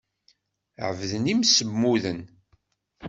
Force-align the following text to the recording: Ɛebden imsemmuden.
Ɛebden 0.87 1.31
imsemmuden. 1.33 2.21